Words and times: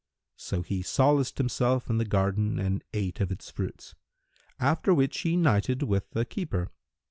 So 0.37 0.63
he 0.63 0.81
solaced 0.81 1.37
himself 1.37 1.87
in 1.87 1.99
the 1.99 2.05
garden 2.05 2.57
and 2.57 2.83
ate 2.91 3.21
of 3.21 3.31
its 3.31 3.51
fruits; 3.51 3.93
after 4.59 4.95
which 4.95 5.19
he 5.19 5.37
nighted 5.37 5.83
with 5.83 6.09
the 6.09 6.25
keeper. 6.25 6.71